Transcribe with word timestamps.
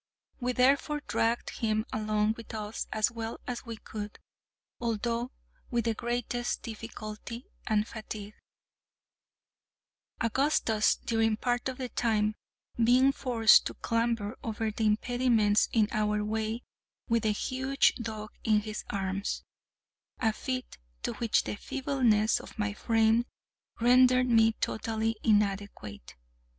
We 0.39 0.53
therefore 0.53 1.01
dragged 1.05 1.59
him 1.59 1.85
along 1.93 2.33
with 2.35 2.55
us 2.55 2.87
as 2.91 3.11
well 3.11 3.39
as 3.45 3.67
we 3.67 3.77
could, 3.77 4.17
although 4.79 5.31
with 5.69 5.85
the 5.85 5.93
greatest 5.93 6.63
difficulty 6.63 7.45
and 7.67 7.87
fatigue; 7.87 8.33
Augustus, 10.19 10.95
during 10.95 11.37
part 11.37 11.69
of 11.69 11.77
the 11.77 11.87
time, 11.89 12.33
being 12.83 13.11
forced 13.11 13.67
to 13.67 13.75
clamber 13.75 14.35
over 14.43 14.71
the 14.71 14.87
impediments 14.87 15.69
in 15.71 15.87
our 15.91 16.23
way 16.25 16.63
with 17.07 17.21
the 17.21 17.31
huge 17.31 17.93
dog 17.97 18.31
in 18.43 18.61
his 18.61 18.83
arms—a 18.89 20.33
feat 20.33 20.79
to 21.03 21.13
which 21.13 21.43
the 21.43 21.57
feebleness 21.57 22.39
of 22.39 22.57
my 22.57 22.73
frame 22.73 23.27
rendered 23.79 24.27
me 24.27 24.53
totally 24.53 25.17
inadequate. 25.21 26.15